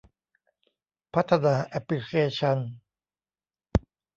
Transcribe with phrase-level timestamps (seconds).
[1.13, 2.57] พัฒนาแอปพลิเคชัน